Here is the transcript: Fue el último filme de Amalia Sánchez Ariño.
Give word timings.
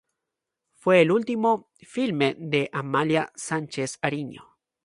Fue 0.73 0.99
el 1.03 1.11
último 1.11 1.69
filme 1.79 2.35
de 2.39 2.71
Amalia 2.73 3.31
Sánchez 3.35 3.99
Ariño. 4.01 4.57